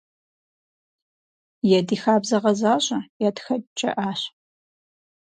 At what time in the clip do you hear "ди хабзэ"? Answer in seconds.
1.87-2.37